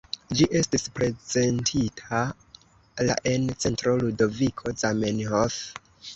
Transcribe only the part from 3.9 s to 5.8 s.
Ludoviko Zamenhof.